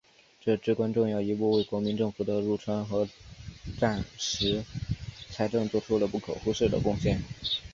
[0.43, 3.07] 这至关重要一步为国民政府的入川和
[3.79, 4.63] 战时
[5.29, 7.21] 财政作出了不可忽视的贡献。